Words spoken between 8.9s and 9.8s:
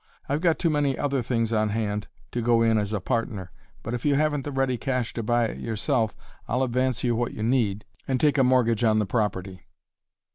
the property."